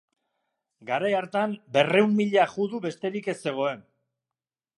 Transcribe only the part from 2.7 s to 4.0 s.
besterik ez zegoen.